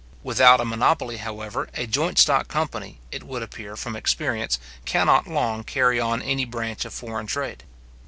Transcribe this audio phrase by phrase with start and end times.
[0.23, 5.63] Without a monopoly, however, a joint stock company, it would appear from experience, cannot long
[5.63, 7.63] carry on any branch of foreign trade.